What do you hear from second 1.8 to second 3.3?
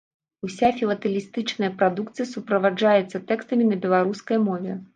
прадукцыя суправаджаецца